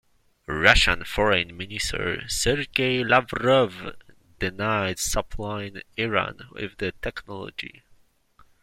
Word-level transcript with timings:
Russian 0.47 1.03
Foreign 1.03 1.55
Minister 1.55 2.27
Sergey 2.27 3.03
Lavrov 3.03 3.91
denied 4.39 4.97
supplying 4.97 5.83
Iran 5.95 6.47
with 6.55 6.77
the 6.79 6.93
technology. 7.03 7.83